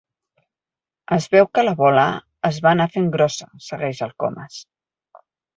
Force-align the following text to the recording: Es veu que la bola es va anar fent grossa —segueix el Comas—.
Es 1.17 1.27
veu 1.35 1.49
que 1.57 1.65
la 1.67 1.75
bola 1.83 2.07
es 2.51 2.59
va 2.67 2.71
anar 2.71 2.89
fent 2.97 3.13
grossa 3.17 3.51
—segueix 3.51 4.03
el 4.09 4.19
Comas—. 4.25 4.59